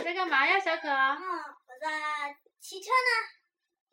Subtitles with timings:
[0.00, 0.88] 你在干嘛呀，小可？
[0.88, 3.28] 嗯，我在骑车呢。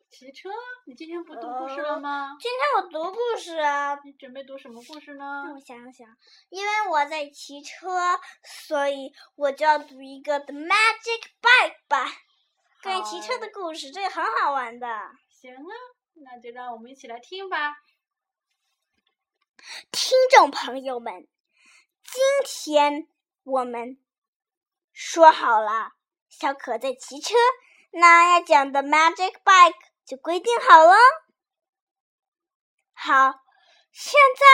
[0.08, 0.48] 骑车？
[0.86, 2.34] 你今天不读故事了吗？
[2.40, 3.94] 今天我读故事啊。
[4.02, 5.42] 你准备读什么故事呢？
[5.44, 6.08] 让我想想，
[6.48, 12.10] 因为我在骑车，所以我就要读一个《The Magic Bike》吧。
[12.82, 14.88] 关于骑车的故事，这个很好玩的。
[15.28, 15.72] 行啊，
[16.14, 17.76] 那就让我们一起来听吧。
[19.92, 21.28] 听众朋友们，
[22.02, 23.08] 今天
[23.44, 23.98] 我们
[24.90, 25.92] 说好了，
[26.37, 27.35] 小可在骑车，
[27.91, 29.71] 那要讲的《Magic Bike》。
[30.05, 30.95] 就规定好了。
[32.91, 33.39] 好，
[33.93, 34.45] 现在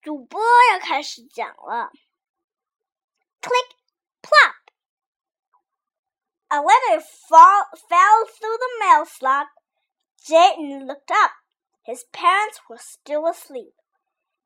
[0.00, 1.90] 主播要开始讲了。
[3.42, 3.70] Click,
[4.22, 4.54] plop.
[6.46, 9.48] A letter fall, fell through the mail slot.
[10.24, 11.32] Jayden looked up.
[11.82, 13.74] His parents were still asleep.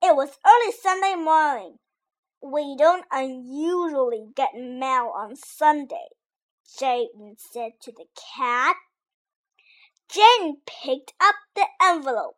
[0.01, 1.79] It was early Sunday morning.
[2.41, 6.09] We don't unusually get mail on Sunday,
[6.80, 8.76] Jayden said to the cat.
[10.10, 12.38] Jane picked up the envelope.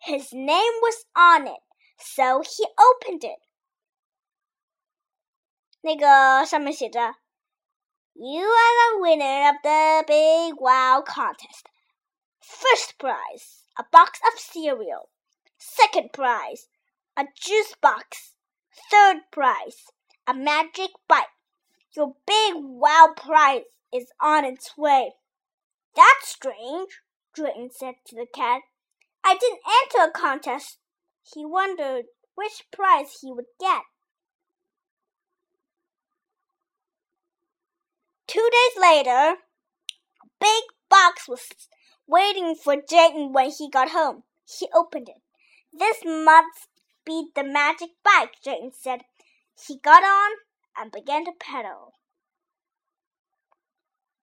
[0.00, 1.60] His name was on it,
[1.98, 3.40] so he opened it.
[5.80, 7.16] 那个上面写着
[8.14, 11.66] ，You are the winner of the big wow contest.
[12.40, 15.10] First prize, a box of cereal.
[15.58, 16.68] Second prize,
[17.16, 18.34] a juice box.
[18.90, 19.92] Third prize,
[20.26, 21.33] a magic bike.
[21.96, 25.12] Your big wow prize is on its way.
[25.94, 27.00] That's strange,
[27.36, 28.62] Jayden said to the cat.
[29.22, 30.78] I didn't enter a contest.
[31.22, 33.82] He wondered which prize he would get.
[38.26, 41.46] Two days later, a big box was
[42.08, 44.24] waiting for Jayden when he got home.
[44.44, 45.22] He opened it.
[45.72, 46.68] This must
[47.04, 49.02] be the magic bike, Jayden said.
[49.66, 50.32] He got on
[50.76, 51.94] and began to pedal.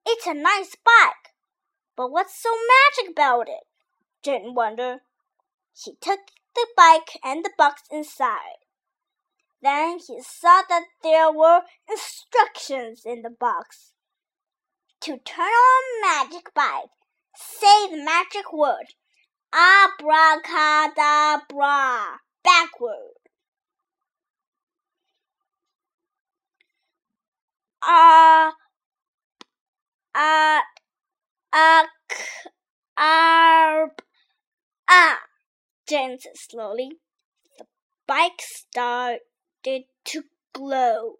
[0.05, 1.33] It's a nice bike,
[1.95, 3.63] but what's so magic about it?
[4.23, 4.99] Jayden wondered.
[5.73, 6.19] He took
[6.55, 8.59] the bike and the box inside.
[9.61, 13.93] Then he saw that there were instructions in the box.
[15.01, 16.89] To turn on magic bike,
[17.35, 18.93] say the magic word
[19.53, 22.90] abracadabra backward.
[27.83, 28.53] Ah.
[30.13, 30.61] Uh,
[32.97, 33.89] arb,
[34.87, 35.19] ah,
[35.87, 36.91] Jane said slowly.
[37.57, 37.65] The
[38.07, 39.19] bike started
[40.05, 41.15] to glow.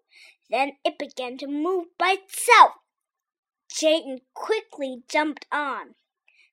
[0.48, 2.72] Then it began to move by itself.
[3.70, 5.94] Jayden quickly jumped on.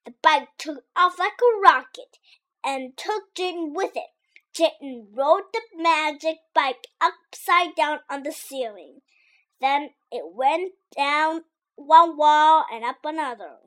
[0.05, 2.17] The bike took off like a rocket
[2.63, 4.11] and took Jayden with it.
[4.53, 9.01] Jayden rode the magic bike upside down on the ceiling.
[9.61, 11.41] Then it went down
[11.75, 13.57] one wall and up another.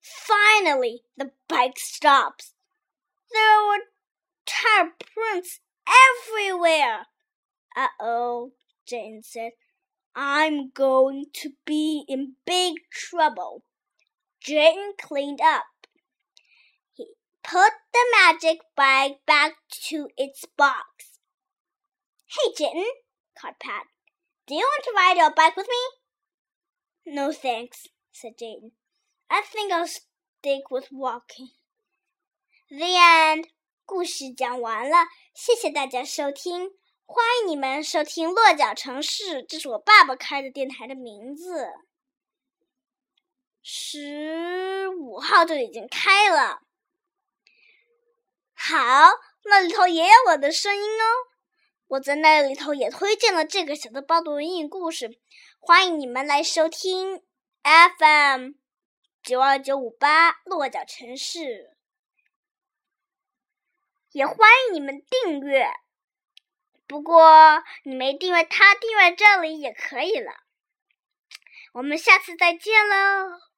[0.00, 2.52] Finally, the bike stops.
[3.32, 3.84] There were
[4.46, 7.06] tire prints everywhere.
[7.76, 8.52] Uh oh,
[8.86, 9.52] Jane said.
[10.16, 13.64] I'm going to be in big trouble.
[14.40, 15.64] Jane cleaned up.
[16.92, 17.06] He
[17.42, 19.54] put the magic bag back
[19.88, 21.18] to its box.
[22.26, 22.84] Hey, Jayden,
[23.40, 23.86] called Pat.
[24.45, 27.13] Do you want to ride your bike with me?
[27.13, 28.71] No thanks, said Jayden.
[29.27, 31.49] I think I'll stick with walking.
[32.69, 33.49] The end.
[33.85, 36.71] 故事讲完了，谢谢大家收听，
[37.07, 41.67] 欢迎你们收听落脚城市，这是我爸爸开的电台的名字。
[43.63, 46.61] 十五号就已经开了，
[48.53, 48.75] 好，
[49.45, 51.05] 那里头也有我的声音哦。
[51.94, 55.16] 我在那里头也推荐了这个小的包读英语故事。
[55.60, 57.22] 欢迎你们来收听
[57.62, 58.50] FM
[59.22, 61.76] 九二九五八落脚城市，
[64.10, 65.68] 也欢迎你们订阅。
[66.88, 70.32] 不过你没订阅，他订阅这里也可以了。
[71.74, 73.53] 我们下次再见喽。